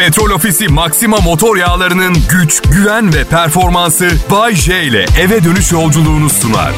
[0.00, 6.30] Petrol Ofisi Maxima motor yağlarının güç, güven ve performansı Bay J ile eve dönüş yolculuğunu
[6.30, 6.72] sunar.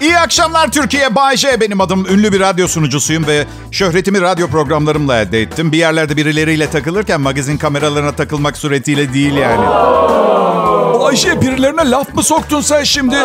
[0.00, 1.14] İyi akşamlar Türkiye.
[1.14, 2.06] Bay J benim adım.
[2.06, 5.72] Ünlü bir radyo sunucusuyum ve şöhretimi radyo programlarımla elde ettim.
[5.72, 9.66] Bir yerlerde birileriyle takılırken magazin kameralarına takılmak suretiyle değil yani.
[11.04, 13.16] Ayşe birilerine laf mı soktun sen şimdi?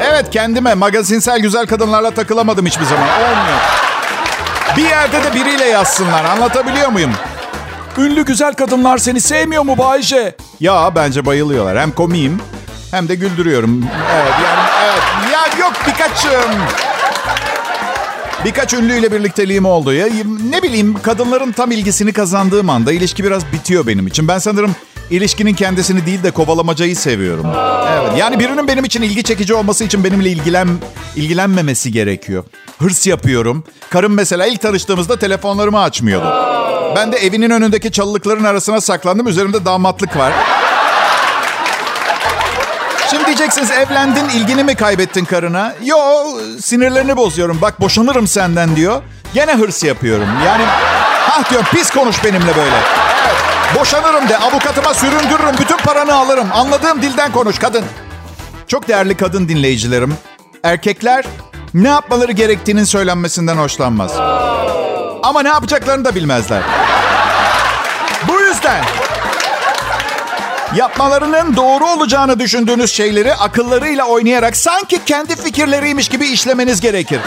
[0.00, 3.08] Evet kendime magazinsel güzel kadınlarla takılamadım hiçbir zaman.
[3.08, 3.93] Olmuyor.
[4.76, 6.24] Bir yerde de biriyle yazsınlar.
[6.24, 7.12] Anlatabiliyor muyum?
[7.98, 10.36] Ünlü güzel kadınlar seni sevmiyor mu Bayce?
[10.60, 11.78] Ya bence bayılıyorlar.
[11.78, 12.40] Hem komiyim
[12.90, 13.84] hem de güldürüyorum.
[14.14, 15.32] Evet yani evet.
[15.32, 16.60] Ya yok birkaç ım,
[18.44, 20.06] birkaç ünlüyle birlikteliğim oldu ya.
[20.50, 24.28] Ne bileyim kadınların tam ilgisini kazandığım anda ilişki biraz bitiyor benim için.
[24.28, 24.76] Ben sanırım
[25.10, 27.46] ilişkinin kendisini değil de kovalamacayı seviyorum.
[27.92, 28.12] Evet.
[28.18, 30.68] Yani birinin benim için ilgi çekici olması için benimle ilgilen
[31.16, 32.44] ilgilenmemesi gerekiyor.
[32.78, 33.64] Hırs yapıyorum.
[33.90, 36.34] Karım mesela ilk tanıştığımızda telefonlarımı açmıyordu.
[36.96, 39.28] Ben de evinin önündeki çalılıkların arasına saklandım.
[39.28, 40.32] Üzerimde damatlık var.
[43.10, 45.74] Şimdi diyeceksiniz evlendin ilgini mi kaybettin karına?
[45.84, 45.96] Yo
[46.60, 47.58] sinirlerini bozuyorum.
[47.62, 49.02] Bak boşanırım senden diyor.
[49.34, 50.28] Gene hırs yapıyorum.
[50.46, 52.76] Yani ha diyorum pis konuş benimle böyle.
[53.26, 55.58] Evet, boşanırım de avukatıma süründürürüm.
[55.60, 56.48] Bütün paranı alırım.
[56.52, 57.84] Anladığım dilden konuş kadın.
[58.68, 60.14] Çok değerli kadın dinleyicilerim.
[60.62, 61.24] Erkekler
[61.74, 64.12] ne yapmaları gerektiğinin söylenmesinden hoşlanmaz.
[65.22, 66.62] Ama ne yapacaklarını da bilmezler.
[68.28, 68.84] Bu yüzden
[70.74, 77.20] yapmalarının doğru olacağını düşündüğünüz şeyleri akıllarıyla oynayarak sanki kendi fikirleriymiş gibi işlemeniz gerekir.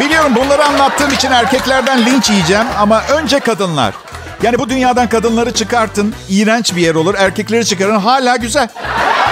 [0.00, 3.94] Biliyorum bunları anlattığım için erkeklerden linç yiyeceğim ama önce kadınlar.
[4.42, 7.14] Yani bu dünyadan kadınları çıkartın, iğrenç bir yer olur.
[7.18, 8.68] Erkekleri çıkarın, hala güzel.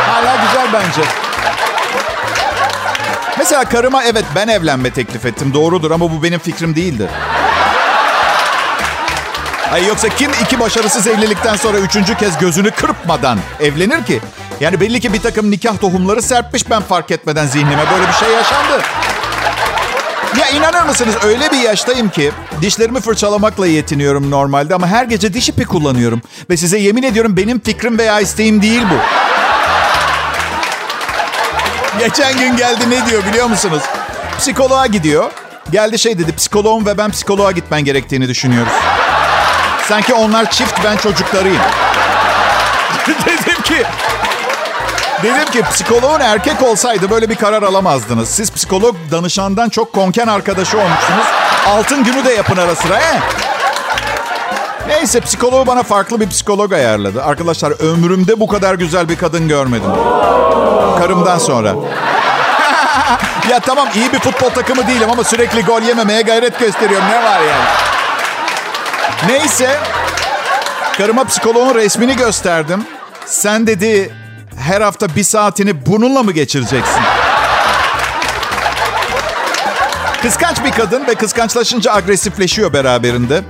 [0.08, 1.00] Hala güzel bence.
[3.38, 5.54] Mesela karıma evet ben evlenme teklif ettim.
[5.54, 7.10] Doğrudur ama bu benim fikrim değildir.
[9.72, 14.20] Ay yoksa kim iki başarısız evlilikten sonra üçüncü kez gözünü kırpmadan evlenir ki?
[14.60, 17.82] Yani belli ki bir takım nikah tohumları serpmiş ben fark etmeden zihnime.
[17.92, 18.82] Böyle bir şey yaşandı.
[20.38, 25.48] Ya inanır mısınız öyle bir yaştayım ki dişlerimi fırçalamakla yetiniyorum normalde ama her gece diş
[25.48, 26.22] ipi kullanıyorum.
[26.50, 28.94] Ve size yemin ediyorum benim fikrim veya isteğim değil bu.
[31.98, 33.82] Geçen gün geldi ne diyor biliyor musunuz?
[34.38, 35.30] Psikoloğa gidiyor.
[35.70, 38.72] Geldi şey dedi psikoloğum ve ben psikoloğa gitmen gerektiğini düşünüyoruz.
[39.88, 41.62] Sanki onlar çift ben çocuklarıyım.
[43.26, 43.84] dedim ki
[45.22, 48.28] Dedim ki psikoloğun erkek olsaydı böyle bir karar alamazdınız.
[48.28, 51.26] Siz psikolog danışandan çok konken arkadaşı olmuşsunuz.
[51.66, 53.20] Altın günü de yapın ara sıra he.
[54.86, 57.22] Neyse psikoloğu bana farklı bir psikolog ayarladı.
[57.22, 59.90] Arkadaşlar ömrümde bu kadar güzel bir kadın görmedim.
[60.98, 61.68] Karımdan sonra.
[63.50, 67.08] ya tamam iyi bir futbol takımı değilim ama sürekli gol yememeye gayret gösteriyorum.
[67.08, 67.64] Ne var yani?
[69.28, 69.78] Neyse.
[70.98, 72.84] Karıma psikoloğun resmini gösterdim.
[73.26, 74.21] Sen dedi
[74.62, 77.02] her hafta bir saatini bununla mı geçireceksin?
[80.22, 83.42] Kıskanç bir kadın ve kıskançlaşınca agresifleşiyor beraberinde.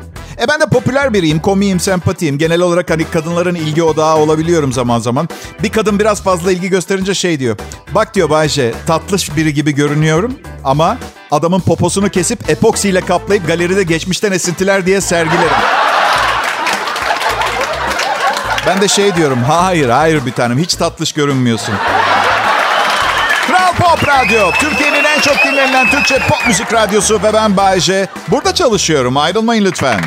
[0.43, 2.39] E ben de popüler biriyim, komiyim, sempatiyim.
[2.39, 5.29] Genel olarak hani kadınların ilgi odağı olabiliyorum zaman zaman.
[5.63, 7.57] Bir kadın biraz fazla ilgi gösterince şey diyor.
[7.95, 10.35] Bak diyor Bayce, tatlış biri gibi görünüyorum
[10.65, 10.99] ama
[11.31, 15.82] adamın poposunu kesip epoksiyle kaplayıp galeride geçmişten esintiler diye sergilerim.
[18.67, 19.45] Ben de şey diyorum.
[19.49, 20.59] Hayır, hayır bir tanem.
[20.59, 21.75] Hiç tatlış görünmüyorsun.
[23.47, 24.51] Kral Pop Radyo.
[24.53, 28.07] Türkiye'nin en çok dinlenilen Türkçe pop müzik radyosu ve ben Bayece.
[28.29, 29.17] Burada çalışıyorum.
[29.17, 30.01] Ayrılmayın lütfen.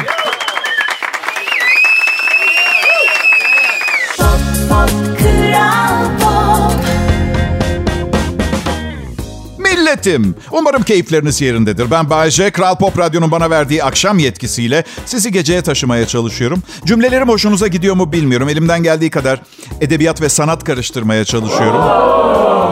[9.95, 10.35] Milletim.
[10.51, 11.91] Umarım keyifleriniz yerindedir.
[11.91, 12.51] Ben Bayece.
[12.51, 16.63] Kral Pop Radyo'nun bana verdiği akşam yetkisiyle sizi geceye taşımaya çalışıyorum.
[16.85, 18.49] Cümlelerim hoşunuza gidiyor mu bilmiyorum.
[18.49, 19.41] Elimden geldiği kadar
[19.81, 21.81] edebiyat ve sanat karıştırmaya çalışıyorum.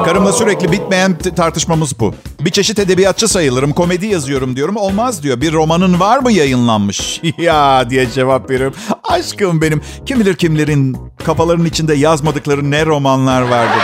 [0.06, 2.16] Karımla sürekli bitmeyen tartışmamız bu.
[2.40, 4.76] Bir çeşit edebiyatçı sayılırım, komedi yazıyorum diyorum.
[4.76, 5.42] Olmaz diyor.
[5.42, 7.22] Bir romanın var mı yayınlanmış?
[7.38, 8.76] ya diye cevap veriyorum.
[9.04, 9.82] Aşkım benim.
[10.06, 13.84] Kim bilir kimlerin kafalarının içinde yazmadıkları ne romanlar vardır.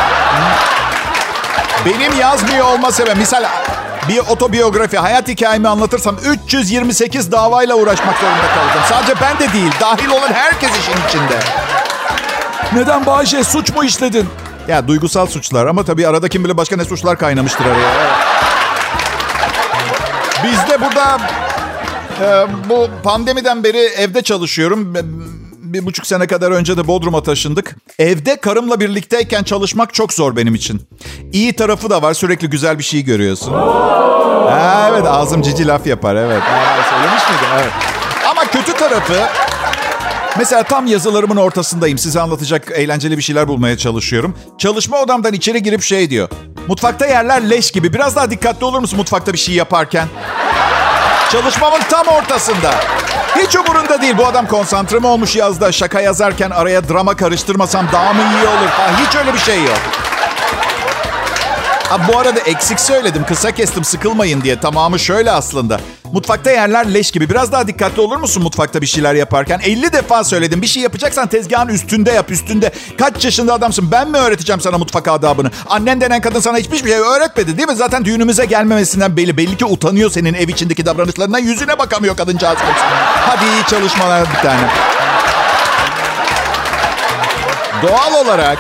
[1.86, 3.20] Benim yazmıyor olma sebebi.
[3.20, 3.44] Misal
[4.10, 8.82] bir otobiyografi, hayat hikayemi anlatırsam 328 davayla uğraşmak zorunda kaldım.
[8.90, 11.40] Sadece ben de değil, dahil olan herkes işin içinde.
[12.74, 14.30] Neden Bayce suç mu işledin?
[14.68, 17.90] Ya duygusal suçlar ama tabii arada kim bilir başka ne suçlar kaynamıştır araya.
[20.44, 21.20] Biz de burada
[22.22, 24.94] e, bu pandemiden beri evde çalışıyorum.
[25.74, 27.76] Bir buçuk sene kadar önce de Bodrum'a taşındık.
[28.00, 30.82] Evde karımla birlikteyken çalışmak çok zor benim için.
[31.34, 32.14] İyi tarafı da var.
[32.14, 33.54] Sürekli güzel bir şey görüyorsun.
[33.54, 36.42] Ha, evet ağzım cici laf yapar evet.
[36.42, 37.56] Ha, söylemiş miydim?
[37.56, 37.72] Evet.
[38.32, 39.14] Ama kötü tarafı
[40.38, 41.98] Mesela tam yazılarımın ortasındayım.
[41.98, 44.36] Size anlatacak eğlenceli bir şeyler bulmaya çalışıyorum.
[44.58, 46.30] Çalışma odamdan içeri girip şey diyor.
[46.68, 47.94] Mutfakta yerler leş gibi.
[47.94, 50.08] Biraz daha dikkatli olur musun mutfakta bir şey yaparken?
[51.32, 52.72] Çalışmamın tam ortasında.
[53.38, 54.18] Hiç umurunda değil.
[54.18, 55.72] Bu adam konsantre mi olmuş yazda?
[55.72, 58.68] Şaka yazarken araya drama karıştırmasam daha mı iyi olur?
[58.70, 59.78] Ha, hiç öyle bir şey yok.
[61.90, 63.26] Ha, bu arada eksik söyledim.
[63.28, 64.60] Kısa kestim sıkılmayın diye.
[64.60, 65.80] Tamamı şöyle aslında.
[66.14, 67.30] Mutfakta yerler leş gibi.
[67.30, 69.60] Biraz daha dikkatli olur musun mutfakta bir şeyler yaparken?
[69.64, 70.62] 50 defa söyledim.
[70.62, 72.72] Bir şey yapacaksan tezgahın üstünde yap üstünde.
[72.98, 73.92] Kaç yaşında adamsın?
[73.92, 75.52] Ben mi öğreteceğim sana mutfak adabını?
[75.70, 77.76] Annen denen kadın sana hiçbir şey öğretmedi değil mi?
[77.76, 79.38] Zaten düğünümüze gelmemesinden belli.
[79.38, 81.40] Belli ki utanıyor senin ev içindeki davranışlarından.
[81.40, 82.58] Yüzüne bakamıyor kadıncağız.
[83.28, 84.70] Hadi iyi çalışmalar bir tane.
[87.84, 88.58] Doğal olarak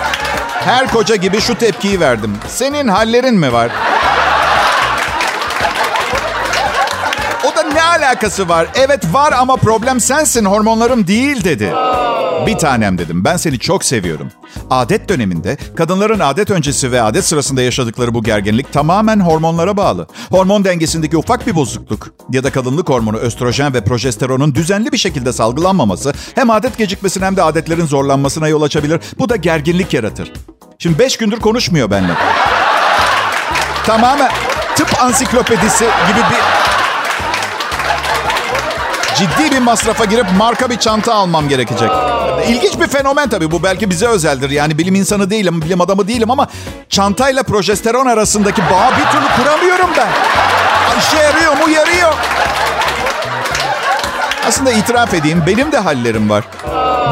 [0.69, 2.31] her koca gibi şu tepkiyi verdim.
[2.47, 3.71] Senin hallerin mi var?
[7.43, 8.67] O da ne alakası var?
[8.75, 11.73] Evet var ama problem sensin, hormonlarım değil dedi.
[12.47, 13.25] Bir tanem dedim.
[13.25, 14.31] Ben seni çok seviyorum.
[14.69, 20.07] Adet döneminde kadınların adet öncesi ve adet sırasında yaşadıkları bu gerginlik tamamen hormonlara bağlı.
[20.31, 25.33] Hormon dengesindeki ufak bir bozukluk ya da kadınlık hormonu östrojen ve progesteronun düzenli bir şekilde
[25.33, 28.99] salgılanmaması hem adet gecikmesine hem de adetlerin zorlanmasına yol açabilir.
[29.19, 30.33] Bu da gerginlik yaratır.
[30.81, 32.13] Şimdi beş gündür konuşmuyor benimle.
[33.85, 34.31] Tamamen
[34.75, 36.39] tıp ansiklopedisi gibi bir
[39.15, 41.89] ciddi bir masrafa girip marka bir çanta almam gerekecek.
[42.47, 44.49] İlginç bir fenomen tabii bu belki bize özeldir.
[44.49, 46.47] Yani bilim insanı değilim, bilim adamı değilim ama
[46.89, 50.09] çantayla progesteron arasındaki bağı bir türlü kuramıyorum ben.
[50.99, 51.69] İşe yarıyor mu?
[51.69, 52.13] Yarıyor.
[54.49, 56.43] Aslında itiraf edeyim benim de hallerim var.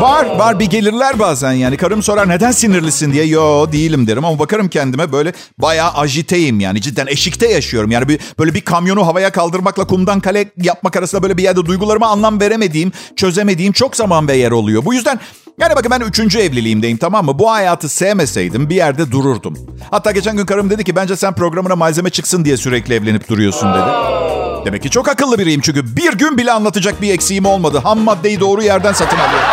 [0.01, 1.77] Var var bir gelirler bazen yani.
[1.77, 3.25] Karım sorar neden sinirlisin diye.
[3.25, 6.81] Yo değilim derim ama bakarım kendime böyle bayağı ajiteyim yani.
[6.81, 7.91] Cidden eşikte yaşıyorum.
[7.91, 12.07] Yani bir, böyle bir kamyonu havaya kaldırmakla kumdan kale yapmak arasında böyle bir yerde duygularıma
[12.07, 14.85] anlam veremediğim, çözemediğim çok zaman ve yer oluyor.
[14.85, 15.19] Bu yüzden
[15.59, 17.39] yani bakın ben üçüncü evliliğimdeyim tamam mı?
[17.39, 19.57] Bu hayatı sevmeseydim bir yerde dururdum.
[19.91, 23.73] Hatta geçen gün karım dedi ki bence sen programına malzeme çıksın diye sürekli evlenip duruyorsun
[23.73, 24.46] dedi.
[24.65, 27.79] Demek ki çok akıllı biriyim çünkü bir gün bile anlatacak bir eksiğim olmadı.
[27.83, 29.47] Ham maddeyi doğru yerden satın alıyorum.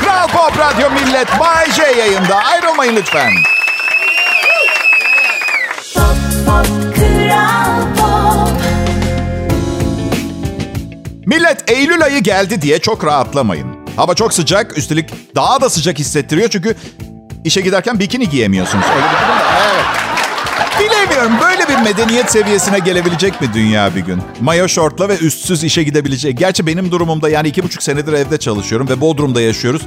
[0.00, 2.36] Kral Pop Radyo Millet Bay J yayında.
[2.36, 3.32] Ayrılmayın lütfen.
[5.94, 6.04] Pop,
[6.46, 8.50] pop, Kral Pop.
[11.26, 13.66] Millet Eylül ayı geldi diye çok rahatlamayın.
[13.96, 16.76] Hava çok sıcak, üstelik daha da sıcak hissettiriyor çünkü
[17.44, 18.84] işe giderken bikini giyemiyorsunuz.
[18.96, 19.44] Öyle bir durum da.
[19.74, 20.03] Evet.
[21.04, 24.22] Bilemiyorum böyle bir medeniyet seviyesine gelebilecek mi dünya bir gün?
[24.40, 26.38] Mayo şortla ve üstsüz işe gidebilecek.
[26.38, 29.82] Gerçi benim durumumda yani iki buçuk senedir evde çalışıyorum ve Bodrum'da yaşıyoruz.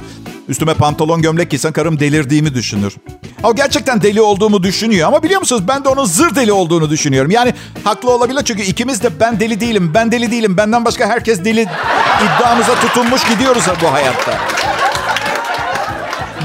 [0.48, 2.96] Üstüme pantolon gömlek giysen karım delirdiğimi düşünür.
[3.42, 7.30] O gerçekten deli olduğumu düşünüyor ama biliyor musunuz ben de onun zır deli olduğunu düşünüyorum.
[7.30, 7.54] Yani
[7.84, 11.66] haklı olabilir çünkü ikimiz de ben deli değilim, ben deli değilim, benden başka herkes deli
[12.24, 14.38] iddiamıza tutunmuş gidiyoruz bu hayatta.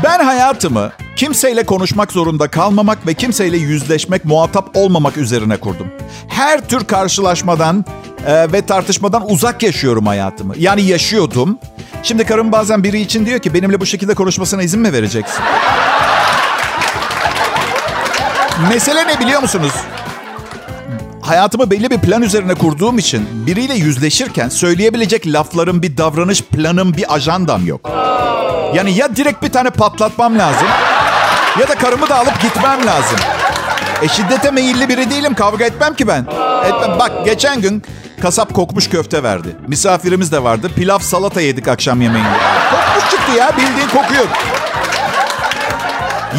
[0.03, 5.87] Ben hayatımı kimseyle konuşmak zorunda kalmamak ve kimseyle yüzleşmek, muhatap olmamak üzerine kurdum.
[6.27, 7.85] Her tür karşılaşmadan
[8.27, 10.53] e, ve tartışmadan uzak yaşıyorum hayatımı.
[10.57, 11.57] Yani yaşıyordum.
[12.03, 15.43] Şimdi karım bazen biri için diyor ki benimle bu şekilde konuşmasına izin mi vereceksin?
[18.69, 19.73] Mesele ne biliyor musunuz?
[21.21, 27.13] Hayatımı belli bir plan üzerine kurduğum için biriyle yüzleşirken söyleyebilecek laflarım, bir davranış planım, bir
[27.13, 27.89] ajandam yok.
[28.75, 30.67] Yani ya direkt bir tane patlatmam lazım
[31.59, 33.17] ya da karımı da alıp gitmem lazım.
[34.01, 35.35] E şiddete meyilli biri değilim.
[35.35, 36.21] Kavga etmem ki ben.
[36.65, 36.99] Etmem.
[36.99, 37.83] Bak geçen gün
[38.21, 39.55] kasap kokmuş köfte verdi.
[39.67, 40.71] Misafirimiz de vardı.
[40.75, 42.29] Pilav salata yedik akşam yemeğinde.
[42.71, 44.25] Kokmuş çıktı ya bildiğin kokuyor.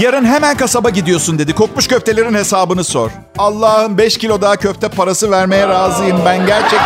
[0.00, 1.52] Yarın hemen kasaba gidiyorsun dedi.
[1.54, 3.10] Kokmuş köftelerin hesabını sor.
[3.38, 6.84] Allah'ım 5 kilo daha köfte parası vermeye razıyım ben gerçekten.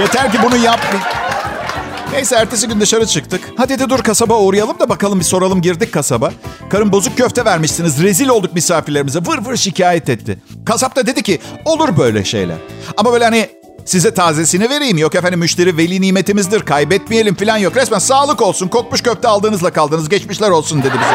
[0.00, 1.23] Yeter ki bunu yapmayayım.
[2.14, 3.40] Neyse ertesi gün dışarı çıktık.
[3.56, 6.32] Hadi de dur kasaba uğrayalım da bakalım bir soralım girdik kasaba.
[6.70, 8.02] Karım bozuk köfte vermişsiniz.
[8.02, 9.18] Rezil olduk misafirlerimize.
[9.18, 10.38] Vır vır şikayet etti.
[10.66, 12.56] Kasap da dedi ki olur böyle şeyler.
[12.96, 13.48] Ama böyle hani
[13.84, 14.98] size tazesini vereyim.
[14.98, 16.60] Yok efendim müşteri veli nimetimizdir.
[16.60, 17.76] Kaybetmeyelim falan yok.
[17.76, 18.68] Resmen sağlık olsun.
[18.68, 20.08] Kokmuş köfte aldığınızla kaldınız.
[20.08, 21.14] Geçmişler olsun dedi bize.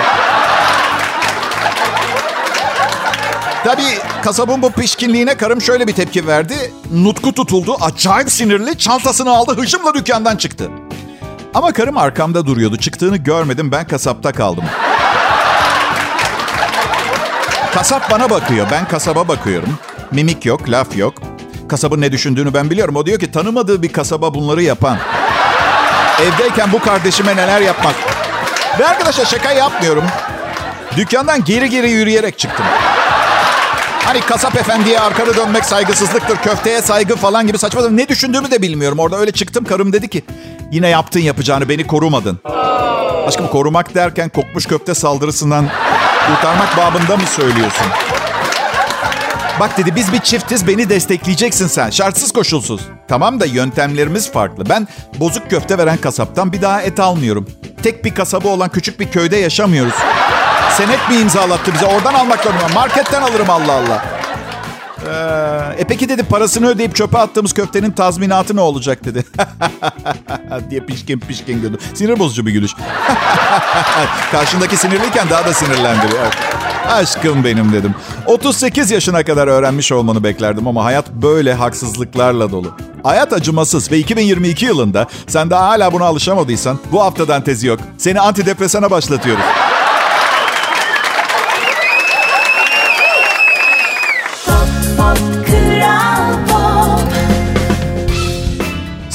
[3.69, 6.73] Tabii kasabın bu pişkinliğine karım şöyle bir tepki verdi.
[6.91, 7.77] Nutku tutuldu.
[7.81, 8.77] Acayip sinirli.
[8.77, 9.61] Çantasını aldı.
[9.61, 10.69] Hışımla dükkandan çıktı.
[11.53, 12.77] Ama karım arkamda duruyordu.
[12.77, 13.71] Çıktığını görmedim.
[13.71, 14.63] Ben kasapta kaldım.
[17.73, 18.67] Kasap bana bakıyor.
[18.71, 19.79] Ben kasaba bakıyorum.
[20.11, 21.13] Mimik yok, laf yok.
[21.67, 22.95] Kasabın ne düşündüğünü ben biliyorum.
[22.95, 24.97] O diyor ki tanımadığı bir kasaba bunları yapan.
[26.21, 27.95] Evdeyken bu kardeşime neler yapmak.
[28.79, 30.03] Ve arkadaşlar şaka yapmıyorum.
[30.97, 32.65] Dükkandan geri geri yürüyerek çıktım.
[34.10, 37.89] Hani kasap efendiye arkanı dönmek saygısızlıktır, köfteye saygı falan gibi saçma.
[37.89, 39.00] Ne düşündüğümü de bilmiyorum.
[39.00, 40.24] Orada öyle çıktım karım dedi ki
[40.72, 42.39] yine yaptın yapacağını beni korumadın.
[43.28, 45.70] Aşkım korumak derken kokmuş köfte saldırısından
[46.28, 47.88] kurtarmak babında mı söylüyorsun?
[49.60, 51.89] Bak dedi biz bir çiftiz beni destekleyeceksin sen.
[51.89, 52.82] Şartsız koşulsuz.
[53.08, 54.70] Tamam da yöntemlerimiz farklı.
[54.70, 54.88] Ben
[55.20, 57.48] bozuk köfte veren kasaptan bir daha et almıyorum.
[57.84, 59.96] Tek bir kasabı olan küçük bir köyde yaşamıyoruz.
[60.79, 61.86] Senet mi imzalattı bize?
[61.86, 62.74] Oradan almak zorundayım.
[62.74, 64.05] Marketten alırım Allah Allah.
[65.07, 69.24] Ee, e peki dedi parasını ödeyip çöpe attığımız köftenin tazminatı ne olacak dedi.
[70.69, 71.77] diye pişkin pişkin güldü.
[71.93, 72.71] Sinir bozucu bir gülüş.
[74.31, 76.33] Karşındaki sinirliyken daha da sinirlendiriyor.
[76.91, 77.95] Aşkım benim dedim.
[78.25, 82.75] 38 yaşına kadar öğrenmiş olmanı beklerdim ama hayat böyle haksızlıklarla dolu.
[83.03, 87.79] Hayat acımasız ve 2022 yılında sen daha hala buna alışamadıysan bu haftadan tezi yok.
[87.98, 89.43] Seni antidepresana başlatıyoruz.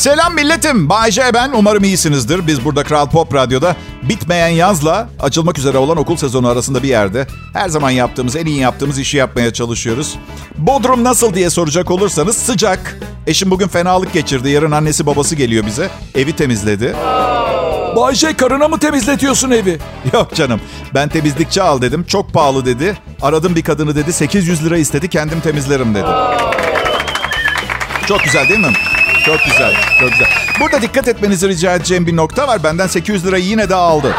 [0.04, 0.88] Selam milletim.
[0.88, 1.52] Bay J ben.
[1.54, 2.46] Umarım iyisinizdir.
[2.46, 7.26] Biz burada Kral Pop Radyo'da bitmeyen yazla açılmak üzere olan okul sezonu arasında bir yerde
[7.52, 10.14] her zaman yaptığımız, en iyi yaptığımız işi yapmaya çalışıyoruz.
[10.58, 12.99] Bodrum nasıl diye soracak olursanız sıcak.
[13.26, 14.49] Eşim bugün fenalık geçirdi.
[14.49, 15.90] Yarın annesi babası geliyor bize.
[16.14, 16.96] Evi temizledi.
[17.96, 19.78] Bayce karına mı temizletiyorsun evi?
[20.12, 20.61] Yok canım.
[20.94, 22.04] Ben temizlikçi al dedim.
[22.04, 22.96] Çok pahalı dedi.
[23.23, 24.12] Aradım bir kadını dedi.
[24.12, 25.08] 800 lira istedi.
[25.08, 26.06] Kendim temizlerim dedi.
[28.08, 28.73] Çok güzel değil mi?
[29.26, 29.75] Çok güzel.
[30.00, 30.28] Çok güzel.
[30.61, 32.64] Burada dikkat etmenizi rica edeceğim bir nokta var.
[32.64, 34.14] Benden 800 lirayı yine de aldı.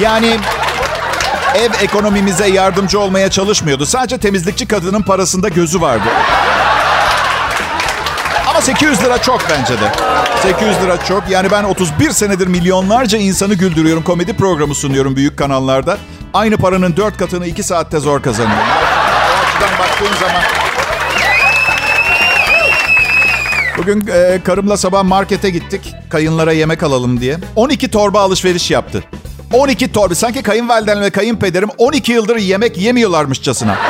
[0.00, 0.38] Yani
[1.54, 3.86] ev ekonomimize yardımcı olmaya çalışmıyordu.
[3.86, 6.08] Sadece temizlikçi kadının parasında gözü vardı.
[8.50, 9.92] Ama 800 lira çok bence de.
[10.42, 11.30] 800 lira çok.
[11.30, 14.02] Yani ben 31 senedir milyonlarca insanı güldürüyorum.
[14.02, 15.98] Komedi programı sunuyorum büyük kanallarda.
[16.34, 18.66] Aynı paranın 4 katını 2 saatte zor kazanıyorum.
[19.78, 20.65] Baktığın zaman...
[23.78, 25.94] Bugün e, karımla sabah markete gittik.
[26.10, 27.36] Kayınlara yemek alalım diye.
[27.56, 29.04] 12 torba alışveriş yaptı.
[29.52, 30.14] 12 torba.
[30.14, 33.76] Sanki kayınvalidem ve kayınpederim 12 yıldır yemek yemiyorlarmışçasına.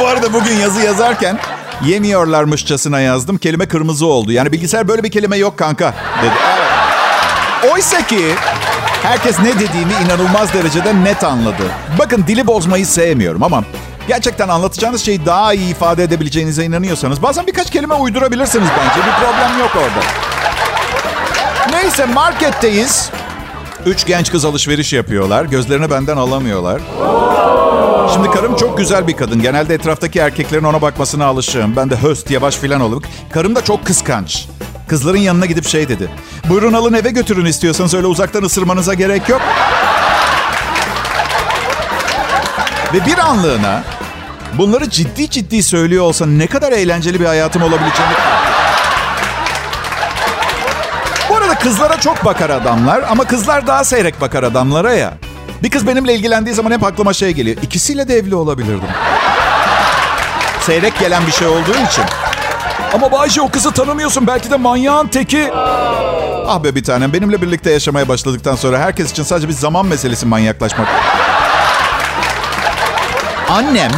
[0.00, 1.38] Bu arada bugün yazı yazarken
[1.84, 3.38] yemiyorlarmışçasına yazdım.
[3.38, 4.32] Kelime kırmızı oldu.
[4.32, 6.32] Yani bilgisayar böyle bir kelime yok kanka dedi.
[7.72, 8.34] Oysa ki
[9.02, 11.62] herkes ne dediğimi inanılmaz derecede net anladı.
[11.98, 13.64] Bakın dili bozmayı sevmiyorum ama
[14.08, 19.06] gerçekten anlatacağınız şeyi daha iyi ifade edebileceğinize inanıyorsanız bazen birkaç kelime uydurabilirsiniz bence.
[19.06, 20.06] Bir problem yok orada.
[21.76, 23.10] Neyse marketteyiz.
[23.86, 25.44] Üç genç kız alışveriş yapıyorlar.
[25.44, 26.80] Gözlerini benden alamıyorlar.
[28.14, 29.42] Şimdi karım çok güzel bir kadın.
[29.42, 31.76] Genelde etraftaki erkeklerin ona bakmasına alışığım.
[31.76, 33.06] Ben de höst yavaş filan olup.
[33.32, 34.46] Karım da çok kıskanç.
[34.88, 36.08] Kızların yanına gidip şey dedi.
[36.48, 39.40] Buyurun alın eve götürün istiyorsanız öyle uzaktan ısırmanıza gerek yok.
[42.94, 43.82] Ve bir anlığına
[44.58, 48.12] bunları ciddi ciddi söylüyor olsa ne kadar eğlenceli bir hayatım olabileceğini
[51.30, 55.14] Bu arada kızlara çok bakar adamlar ama kızlar daha seyrek bakar adamlara ya.
[55.62, 57.56] Bir kız benimle ilgilendiği zaman hep aklıma şey geliyor.
[57.62, 58.88] İkisiyle de evli olabilirdim.
[60.60, 62.04] Seyrek gelen bir şey olduğu için.
[62.94, 64.26] Ama Bayce o kızı tanımıyorsun.
[64.26, 65.50] Belki de manyağın teki.
[66.46, 70.26] Ah be bir tanem benimle birlikte yaşamaya başladıktan sonra herkes için sadece bir zaman meselesi
[70.26, 70.88] manyaklaşmak.
[73.52, 73.90] Annem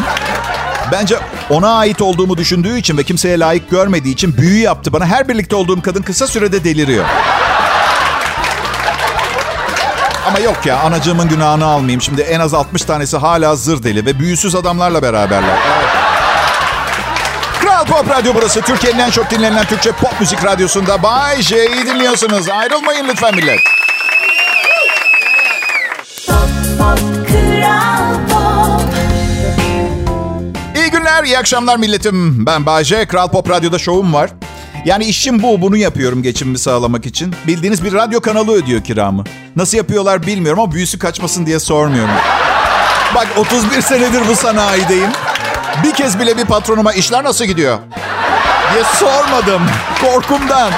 [0.93, 1.19] bence
[1.51, 4.93] ona ait olduğumu düşündüğü için ve kimseye layık görmediği için büyü yaptı.
[4.93, 7.05] Bana her birlikte olduğum kadın kısa sürede deliriyor.
[10.27, 12.03] Ama yok ya anacığımın günahını almayayım.
[12.03, 15.59] Şimdi en az 60 tanesi hala zır deli ve büyüsüz adamlarla beraberler.
[17.61, 18.61] Kral Pop Radyo burası.
[18.61, 21.03] Türkiye'nin en çok dinlenen Türkçe pop müzik radyosunda.
[21.03, 22.49] Bay J'yi dinliyorsunuz.
[22.49, 23.61] Ayrılmayın lütfen millet.
[31.15, 32.47] Günler, iyi akşamlar milletim.
[32.47, 34.31] Ben Bayce, Kral Pop Radyo'da şovum var.
[34.85, 37.35] Yani işim bu, bunu yapıyorum geçimimi sağlamak için.
[37.47, 39.25] Bildiğiniz bir radyo kanalı ödüyor kiramı.
[39.57, 42.15] Nasıl yapıyorlar bilmiyorum ama büyüsü kaçmasın diye sormuyorum.
[43.15, 45.11] Bak 31 senedir bu sanayideyim.
[45.85, 47.79] Bir kez bile bir patronuma işler nasıl gidiyor
[48.73, 49.63] diye sormadım.
[50.01, 50.73] Korkumdan.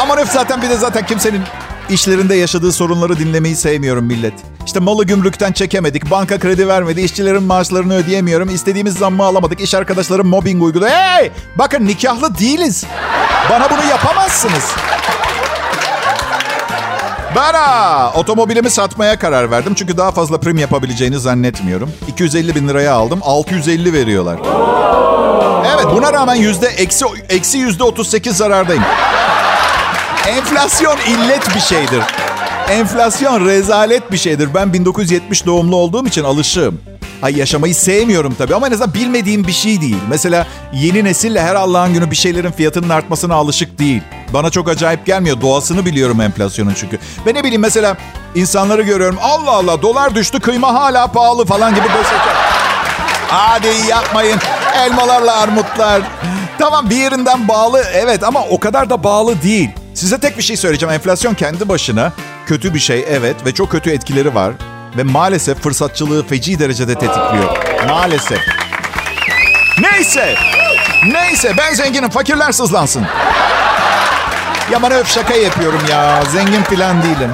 [0.00, 1.42] Aman öf zaten bir de zaten kimsenin
[1.90, 4.34] işlerinde yaşadığı sorunları dinlemeyi sevmiyorum millet.
[4.66, 10.28] İşte malı gümrükten çekemedik, banka kredi vermedi, işçilerin maaşlarını ödeyemiyorum, istediğimiz zammı alamadık, iş arkadaşlarım
[10.28, 10.90] mobbing uyguluyor.
[10.90, 11.30] Hey!
[11.56, 12.84] Bakın nikahlı değiliz.
[13.50, 14.64] Bana bunu yapamazsınız.
[17.36, 19.74] Ben ha, otomobilimi satmaya karar verdim.
[19.74, 21.92] Çünkü daha fazla prim yapabileceğini zannetmiyorum.
[22.08, 23.20] 250 bin liraya aldım.
[23.22, 24.38] 650 veriyorlar.
[25.74, 28.82] Evet buna rağmen yüzde eksi, eksi yüzde 38 zarardayım.
[30.28, 32.02] Enflasyon illet bir şeydir.
[32.70, 34.54] Enflasyon rezalet bir şeydir.
[34.54, 36.80] Ben 1970 doğumlu olduğum için alışığım.
[37.22, 39.96] Ay yaşamayı sevmiyorum tabii ama en azından bilmediğim bir şey değil.
[40.08, 44.02] Mesela yeni nesille her Allah'ın günü bir şeylerin fiyatının artmasına alışık değil.
[44.32, 45.40] Bana çok acayip gelmiyor.
[45.40, 46.98] Doğasını biliyorum enflasyonun çünkü.
[47.26, 47.96] Ben ne bileyim mesela
[48.34, 49.18] insanları görüyorum.
[49.22, 52.36] Allah Allah dolar düştü kıyma hala pahalı falan gibi şeyler.
[53.28, 54.38] Hadi yapmayın.
[54.74, 56.02] Elmalarla armutlar.
[56.58, 59.70] Tamam bir yerinden bağlı evet ama o kadar da bağlı değil.
[59.98, 60.94] Size tek bir şey söyleyeceğim.
[60.94, 62.12] Enflasyon kendi başına
[62.46, 64.52] kötü bir şey evet ve çok kötü etkileri var.
[64.96, 67.56] Ve maalesef fırsatçılığı feci derecede tetikliyor.
[67.88, 68.38] Maalesef.
[69.80, 70.34] Neyse.
[71.12, 73.06] Neyse ben zenginim fakirler sızlansın.
[74.72, 76.24] Ya bana öf şaka yapıyorum ya.
[76.32, 77.30] Zengin falan değilim.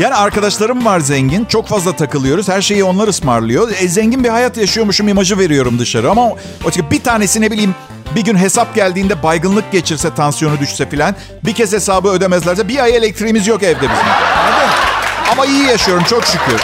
[0.00, 1.44] Yani arkadaşlarım var zengin.
[1.44, 2.48] Çok fazla takılıyoruz.
[2.48, 3.70] Her şeyi onlar ısmarlıyor.
[3.70, 6.10] E, zengin bir hayat yaşıyormuşum imajı veriyorum dışarı.
[6.10, 6.26] Ama
[6.64, 7.74] o bir tanesi ne bileyim
[8.14, 12.96] bir gün hesap geldiğinde baygınlık geçirse, tansiyonu düşse filan bir kez hesabı ödemezlerse bir ay
[12.96, 14.06] elektriğimiz yok evde bizim.
[15.32, 16.60] Ama iyi yaşıyorum çok şükür.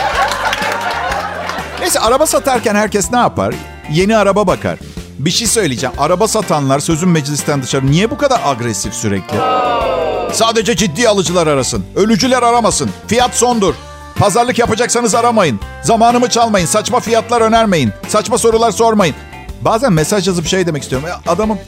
[1.80, 3.54] Neyse araba satarken herkes ne yapar?
[3.90, 4.78] Yeni araba bakar.
[5.18, 5.94] Bir şey söyleyeceğim.
[5.98, 9.36] Araba satanlar sözün meclisten dışarı niye bu kadar agresif sürekli?
[10.32, 11.84] Sadece ciddi alıcılar arasın.
[11.96, 12.90] Ölücüler aramasın.
[13.06, 13.74] Fiyat sondur.
[14.16, 15.60] Pazarlık yapacaksanız aramayın.
[15.82, 16.66] Zamanımı çalmayın.
[16.66, 17.92] Saçma fiyatlar önermeyin.
[18.08, 19.14] Saçma sorular sormayın.
[19.64, 21.08] Bazen mesaj yazıp şey demek istiyorum.
[21.28, 21.58] Adamım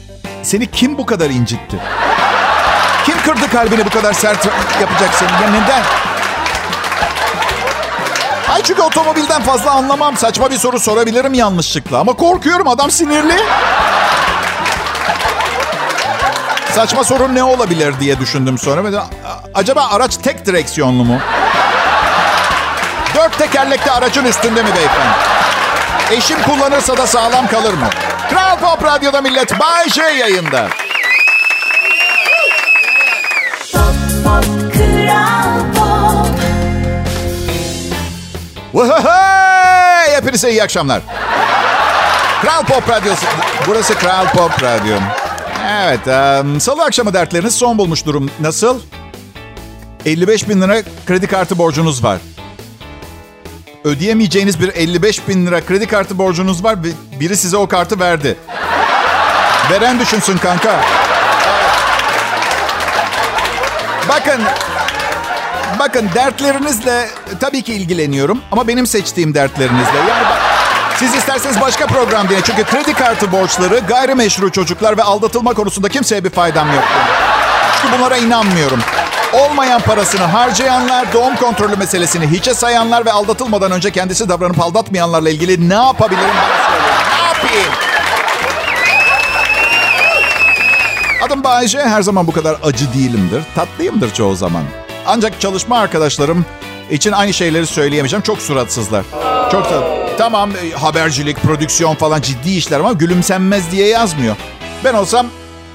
[0.43, 1.77] seni kim bu kadar incitti?
[3.05, 4.45] Kim kırdı kalbini bu kadar sert
[4.81, 5.31] yapacak seni?
[5.31, 5.83] Ya neden?
[8.49, 10.17] Ay çünkü otomobilden fazla anlamam.
[10.17, 11.99] Saçma bir soru sorabilirim yanlışlıkla.
[11.99, 13.37] Ama korkuyorum adam sinirli.
[16.73, 19.05] Saçma sorun ne olabilir diye düşündüm sonra.
[19.53, 21.19] Acaba araç tek direksiyonlu mu?
[23.15, 25.15] Dört tekerlekli aracın üstünde mi beyefendi?
[26.11, 27.89] Eşim kullanırsa da sağlam kalır mı?
[28.29, 30.67] Kral Pop Radyo'da millet Bay J yayında.
[33.73, 34.45] Pop Pop
[35.75, 36.27] Pop
[38.73, 40.15] Vahey!
[40.15, 41.01] Hepinize iyi akşamlar.
[42.41, 43.25] Kral Pop Radyosu.
[43.67, 44.97] Burası Kral Pop Radyo.
[45.83, 48.31] Evet, em, salı akşamı dertleriniz son bulmuş durum.
[48.39, 48.79] Nasıl?
[50.05, 52.17] 55 bin lira kredi kartı borcunuz var.
[53.85, 56.75] Ödeyemeyeceğiniz bir 55 bin lira kredi kartı borcunuz var
[57.19, 58.37] biri size o kartı verdi.
[59.71, 60.81] Veren düşünsün kanka.
[64.09, 64.41] Bakın,
[65.79, 69.97] bakın dertlerinizle tabii ki ilgileniyorum ama benim seçtiğim dertlerinizle.
[69.97, 70.41] Yani bak,
[70.97, 72.41] siz isterseniz başka program diye.
[72.41, 76.83] Çünkü kredi kartı borçları, gayrimeşru çocuklar ve aldatılma konusunda kimseye bir faydam yok.
[77.81, 78.79] Çünkü bunlara inanmıyorum.
[79.33, 85.69] Olmayan parasını harcayanlar, doğum kontrolü meselesini hiçe sayanlar ve aldatılmadan önce kendisi davranıp aldatmayanlarla ilgili
[85.69, 86.35] ne yapabilirim.
[87.19, 87.73] Ne yapayım?
[91.25, 91.79] Adım Bayece.
[91.79, 93.43] Her zaman bu kadar acı değilimdir.
[93.55, 94.63] Tatlıyımdır çoğu zaman.
[95.07, 96.45] Ancak çalışma arkadaşlarım
[96.91, 98.23] için aynı şeyleri söyleyemeyeceğim.
[98.23, 99.05] Çok suratsızlar.
[99.51, 99.83] Çok da
[100.17, 104.35] tamam e, habercilik, prodüksiyon falan ciddi işler ama gülümsenmez diye yazmıyor.
[104.83, 105.27] Ben olsam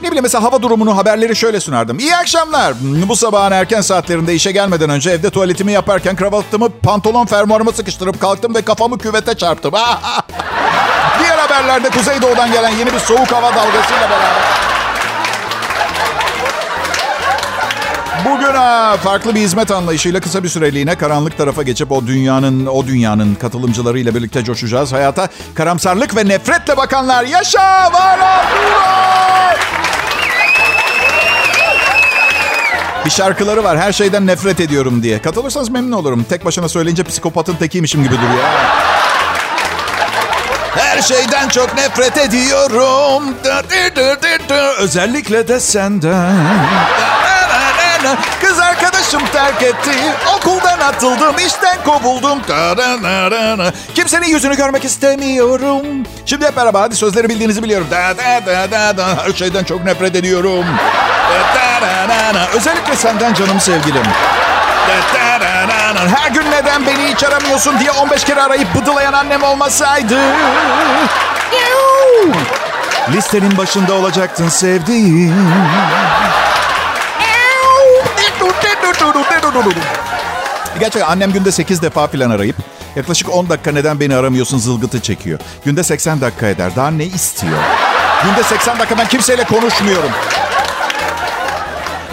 [0.02, 1.98] ne bileyim mesela hava durumunu haberleri şöyle sunardım.
[1.98, 2.74] İyi akşamlar.
[3.08, 8.54] Bu sabahın erken saatlerinde işe gelmeden önce evde tuvaletimi yaparken kravatımı pantolon fermuarıma sıkıştırıp kalktım
[8.54, 9.74] ve kafamı küvete çarptım.
[11.18, 14.60] Diğer haberlerde Kuzeydoğu'dan gelen yeni bir soğuk hava dalgasıyla beraber
[18.24, 22.86] Bugün ha, farklı bir hizmet anlayışıyla kısa bir süreliğine karanlık tarafa geçip o dünyanın o
[22.86, 24.92] dünyanın katılımcılarıyla birlikte coşacağız.
[24.92, 28.18] Hayata karamsarlık ve nefretle bakanlar yaşa var
[33.04, 35.22] Bir şarkıları var her şeyden nefret ediyorum diye.
[35.22, 36.24] Katılırsanız memnun olurum.
[36.28, 38.44] Tek başına söyleyince psikopatın tekiymişim gibi duruyor.
[40.76, 43.34] Her şeyden çok nefret ediyorum.
[44.78, 46.36] Özellikle de senden.
[48.40, 49.90] Kız arkadaşım terk etti.
[50.36, 52.38] Okuldan atıldım, işten kovuldum.
[53.94, 55.82] Kimsenin yüzünü görmek istemiyorum.
[56.26, 57.86] Şimdi hep beraber hadi sözleri bildiğinizi biliyorum.
[57.90, 60.64] Her şeyden çok nefret ediyorum.
[62.54, 64.02] Özellikle senden canım sevgilim.
[66.16, 70.18] Her gün neden beni hiç aramıyorsun diye 15 kere arayıp bıdılayan annem olmasaydı.
[73.12, 75.34] Listenin başında olacaktın sevdiğim.
[80.80, 82.56] Gerçekten annem günde 8 defa falan arayıp
[82.96, 85.38] yaklaşık 10 dakika neden beni aramıyorsun zılgıtı çekiyor.
[85.64, 86.76] Günde 80 dakika eder.
[86.76, 87.58] Daha ne istiyor?
[88.24, 90.10] Günde 80 dakika ben kimseyle konuşmuyorum.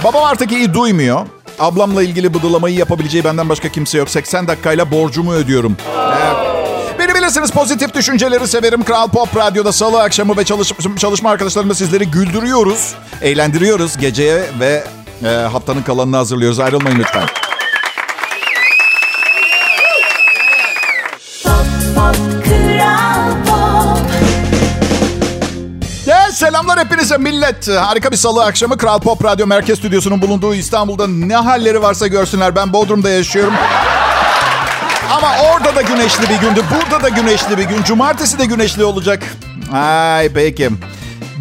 [0.04, 1.26] Babam artık iyi duymuyor.
[1.60, 4.10] Ablamla ilgili bıdılamayı yapabileceği benden başka kimse yok.
[4.10, 5.78] 80 dakikayla borcumu ödüyorum.
[6.08, 6.36] Evet.
[7.00, 8.84] Beni bilirsiniz pozitif düşünceleri severim.
[8.84, 12.94] Kral Pop Radyo'da salı akşamı ve çalış çalışma arkadaşlarımla sizleri güldürüyoruz.
[13.22, 13.98] Eğlendiriyoruz.
[13.98, 14.84] Geceye ve
[15.24, 16.60] e, haftanın kalanını hazırlıyoruz.
[16.60, 17.47] Ayrılmayın lütfen.
[26.58, 27.68] Selamlar hepinize millet.
[27.68, 32.56] Harika bir salı akşamı Kral Pop Radyo Merkez Stüdyosu'nun bulunduğu İstanbul'da ne halleri varsa görsünler.
[32.56, 33.54] Ben Bodrum'da yaşıyorum.
[35.12, 36.64] Ama orada da güneşli bir gündü.
[36.76, 37.84] Burada da güneşli bir gün.
[37.84, 39.24] Cumartesi de güneşli olacak.
[39.74, 40.70] Ay peki.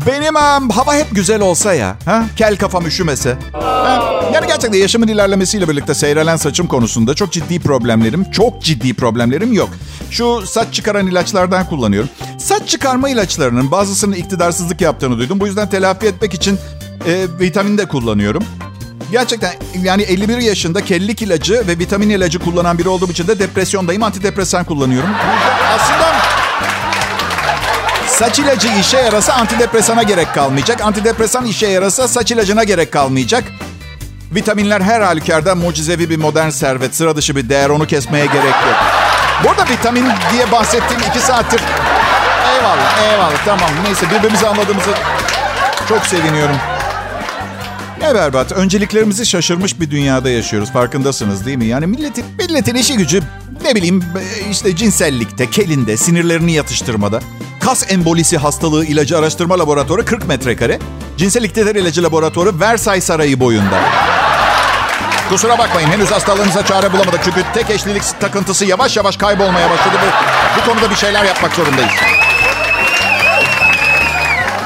[0.06, 1.96] Benim um, hava hep güzel olsa ya.
[2.04, 2.24] Ha?
[2.36, 3.36] Kel kafam üşümese.
[3.52, 4.12] Ha?
[4.34, 9.68] Yani gerçekten yaşımın ilerlemesiyle birlikte seyrelen saçım konusunda çok ciddi problemlerim, çok ciddi problemlerim yok.
[10.10, 12.10] Şu saç çıkaran ilaçlardan kullanıyorum.
[12.38, 15.40] Saç çıkarma ilaçlarının bazısının iktidarsızlık yaptığını duydum.
[15.40, 16.58] Bu yüzden telafi etmek için
[17.06, 18.44] e, vitamin de kullanıyorum.
[19.12, 24.02] Gerçekten yani 51 yaşında kellik ilacı ve vitamin ilacı kullanan biri olduğum için de depresyondayım.
[24.02, 25.10] Antidepresan kullanıyorum.
[25.74, 26.16] Aslında
[28.08, 30.80] saç ilacı işe yarasa antidepresana gerek kalmayacak.
[30.80, 33.44] Antidepresan işe yarasa saç ilacına gerek kalmayacak.
[34.34, 36.96] Vitaminler her halükarda mucizevi bir modern servet.
[36.96, 37.70] Sıra dışı bir değer.
[37.70, 38.95] Onu kesmeye gerek yok.
[39.44, 41.60] Burada vitamin diye bahsettiğim iki saattir.
[42.54, 43.44] Eyvallah, eyvallah.
[43.44, 43.70] Tamam.
[43.84, 44.90] Neyse birbirimizi anladığımızı
[45.88, 46.56] çok seviniyorum.
[48.00, 48.52] Ne berbat.
[48.52, 50.72] Önceliklerimizi şaşırmış bir dünyada yaşıyoruz.
[50.72, 51.66] Farkındasınız değil mi?
[51.66, 53.22] Yani milletin, milletin işi gücü
[53.64, 54.04] ne bileyim
[54.50, 57.20] işte cinsellikte, kelinde, sinirlerini yatıştırmada.
[57.60, 60.78] Kas embolisi hastalığı ilacı araştırma laboratuvarı 40 metrekare.
[61.16, 63.80] Cinsel iktidarı ilacı laboratuvarı Versailles Sarayı boyunda.
[65.28, 67.20] Kusura bakmayın henüz hastalığınıza çare bulamadık.
[67.24, 70.10] Çünkü tek eşlilik takıntısı yavaş yavaş kaybolmaya başladı ve
[70.60, 71.90] bu konuda bir şeyler yapmak zorundayız.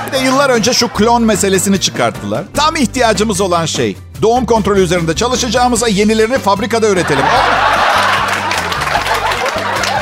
[0.07, 2.45] Bir de yıllar önce şu klon meselesini çıkarttılar.
[2.55, 3.97] Tam ihtiyacımız olan şey.
[4.23, 7.25] Doğum kontrolü üzerinde çalışacağımıza yenilerini fabrikada üretelim.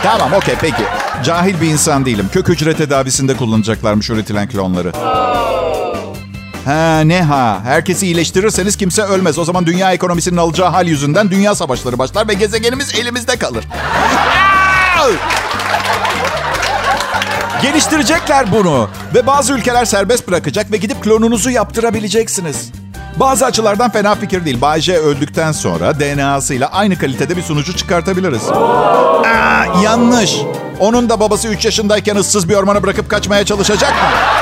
[0.02, 0.82] Tamam okey peki.
[1.24, 2.28] Cahil bir insan değilim.
[2.32, 4.92] Kök hücre tedavisinde kullanacaklarmış üretilen klonları.
[6.68, 7.60] Ha ne ha.
[7.64, 9.38] Herkesi iyileştirirseniz kimse ölmez.
[9.38, 13.64] O zaman dünya ekonomisinin alacağı hal yüzünden dünya savaşları başlar ve gezegenimiz elimizde kalır.
[17.62, 18.88] Geliştirecekler bunu.
[19.14, 22.70] Ve bazı ülkeler serbest bırakacak ve gidip klonunuzu yaptırabileceksiniz.
[23.16, 24.60] Bazı açılardan fena fikir değil.
[24.60, 28.48] Bay J öldükten sonra DNA'sıyla aynı kalitede bir sunucu çıkartabiliriz.
[28.48, 30.36] Aa, yanlış.
[30.80, 34.37] Onun da babası 3 yaşındayken ıssız bir ormana bırakıp kaçmaya çalışacak mı?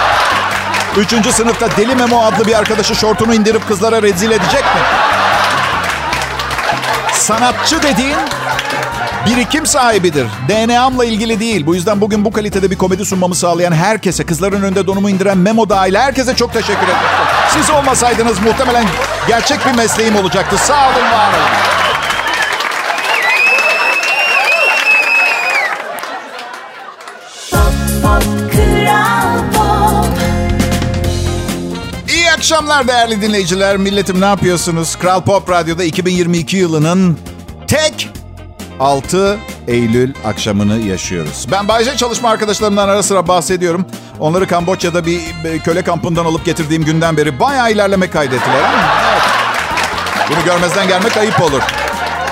[0.99, 4.81] Üçüncü sınıfta Deli Memo adlı bir arkadaşı şortunu indirip kızlara rezil edecek mi?
[7.13, 8.19] Sanatçı dediğin
[9.27, 10.27] birikim sahibidir.
[10.49, 11.67] DNA'mla ilgili değil.
[11.67, 15.69] Bu yüzden bugün bu kalitede bir komedi sunmamı sağlayan herkese, kızların önünde donumu indiren Memo
[15.69, 16.99] dahil herkese çok teşekkür ederim.
[17.51, 18.85] Siz olmasaydınız muhtemelen
[19.29, 20.59] gerçek bir mesleğim olacaktı.
[20.59, 21.76] Sağ olun, var olun.
[32.47, 33.77] Akşamlar değerli dinleyiciler.
[33.77, 34.97] Milletim ne yapıyorsunuz?
[34.97, 37.19] Kral Pop Radyo'da 2022 yılının
[37.67, 38.09] tek
[38.81, 41.47] 6 Eylül akşamını yaşıyoruz.
[41.53, 43.87] Ben Bayce çalışma arkadaşlarımdan ara sıra bahsediyorum.
[44.19, 45.21] Onları Kamboçya'da bir
[45.65, 48.71] köle kampından alıp getirdiğim günden beri bayağı ilerleme kaydettiler.
[49.13, 49.23] Evet.
[50.31, 51.63] Bunu görmezden gelmek ayıp olur.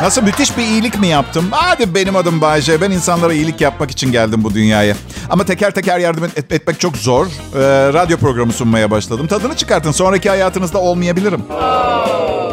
[0.02, 1.48] Nasıl müthiş bir iyilik mi yaptım?
[1.50, 2.80] Hadi benim adım Bayce.
[2.80, 4.94] Ben insanlara iyilik yapmak için geldim bu dünyaya.
[5.30, 7.26] Ama teker teker yardım et, etmek çok zor.
[7.26, 7.30] Ee,
[7.92, 9.26] radyo programı sunmaya başladım.
[9.26, 9.92] Tadını çıkartın.
[9.92, 11.42] Sonraki hayatınızda olmayabilirim.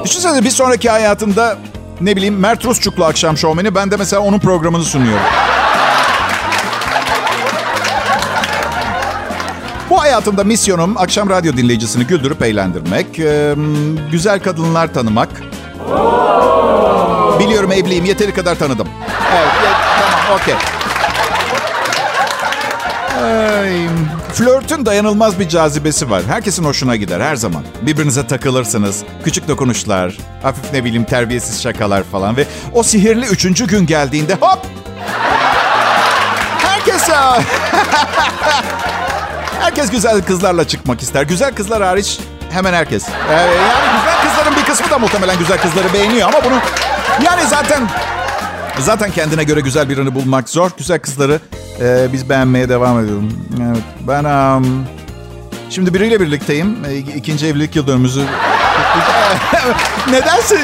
[0.03, 1.57] Düşünsenize bir sonraki hayatında
[2.01, 3.75] ne bileyim Mert Rusçuklu akşam şovmeni.
[3.75, 5.25] Ben de mesela onun programını sunuyorum.
[9.89, 13.19] Bu hayatımda misyonum akşam radyo dinleyicisini güldürüp eğlendirmek.
[13.19, 13.55] Ee,
[14.11, 15.29] güzel kadınlar tanımak.
[17.39, 18.87] Biliyorum evliyim yeteri kadar tanıdım.
[19.35, 20.55] Evet ya, tamam okey.
[23.23, 23.87] Ay,
[24.33, 26.23] Flörtün dayanılmaz bir cazibesi var.
[26.27, 27.63] Herkesin hoşuna gider her zaman.
[27.81, 29.03] Birbirinize takılırsınız.
[29.23, 34.59] Küçük dokunuşlar, hafif ne bileyim terbiyesiz şakalar falan ve o sihirli üçüncü gün geldiğinde hop!
[36.57, 37.09] Herkes
[39.59, 41.23] Herkes güzel kızlarla çıkmak ister.
[41.23, 42.19] Güzel kızlar hariç
[42.51, 43.03] hemen herkes.
[43.29, 43.51] Ee, yani
[43.99, 46.55] güzel kızların bir kısmı da muhtemelen güzel kızları beğeniyor ama bunu
[47.25, 47.83] yani zaten
[48.79, 50.71] zaten kendine göre güzel birini bulmak zor.
[50.77, 51.39] Güzel kızları
[51.81, 53.47] e, biz beğenmeye devam ediyorum.
[53.67, 54.85] Evet, ben um,
[55.69, 56.85] şimdi biriyle birlikteyim.
[56.85, 58.25] E, ikinci evlilik yıl dönümümüzü
[60.11, 60.57] nedense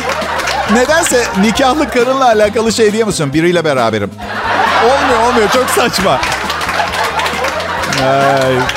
[0.74, 3.34] nedense nikahlı karınla alakalı şey diyemiyorsun.
[3.34, 4.12] Biriyle beraberim.
[4.84, 6.20] Olmuyor olmuyor çok saçma.
[8.04, 8.77] Ay.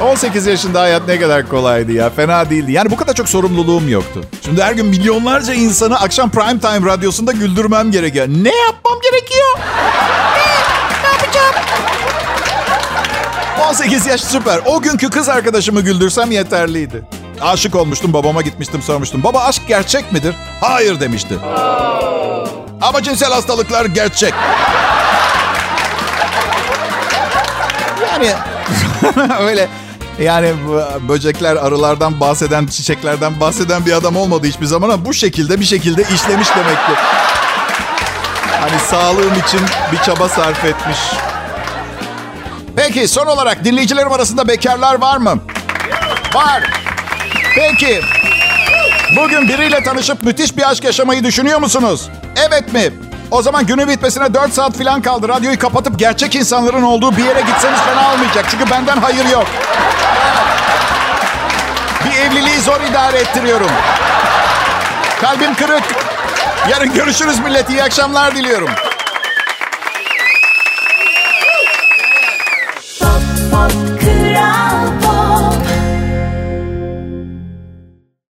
[0.00, 2.10] 18 yaşında hayat ne kadar kolaydı ya.
[2.10, 2.72] Fena değildi.
[2.72, 4.24] Yani bu kadar çok sorumluluğum yoktu.
[4.44, 8.26] Şimdi her gün milyonlarca insanı akşam prime time radyosunda güldürmem gerekiyor.
[8.28, 9.58] Ne yapmam gerekiyor?
[10.34, 10.50] Ne?
[11.02, 11.54] Ne yapacağım?
[13.68, 14.60] 18 yaş süper.
[14.66, 17.02] O günkü kız arkadaşımı güldürsem yeterliydi.
[17.40, 19.24] Aşık olmuştum babama gitmiştim sormuştum.
[19.24, 20.34] Baba aşk gerçek midir?
[20.60, 21.34] Hayır demişti.
[22.80, 24.34] Ama cinsel hastalıklar gerçek.
[28.02, 28.32] Yani
[29.40, 29.68] öyle
[30.20, 30.52] Yani
[31.08, 36.02] böcekler, arılardan bahseden, çiçeklerden bahseden bir adam olmadı hiçbir zaman ama bu şekilde bir şekilde
[36.02, 36.92] işlemiş demek ki.
[38.60, 39.60] Hani sağlığım için
[39.92, 40.98] bir çaba sarf etmiş.
[42.76, 45.38] Peki son olarak dinleyicilerim arasında bekarlar var mı?
[46.34, 46.70] Var.
[47.54, 48.00] Peki.
[49.16, 52.08] Bugün biriyle tanışıp müthiş bir aşk yaşamayı düşünüyor musunuz?
[52.48, 52.92] Evet mi?
[53.30, 55.28] O zaman günü bitmesine 4 saat falan kaldı.
[55.28, 58.46] Radyoyu kapatıp gerçek insanların olduğu bir yere gitseniz fena olmayacak.
[58.50, 59.46] Çünkü benden hayır yok.
[62.20, 63.70] Evliliği zor idare ettiriyorum.
[65.20, 65.82] Kalbim kırık.
[66.70, 67.70] Yarın görüşürüz millet.
[67.70, 68.70] İyi akşamlar diliyorum.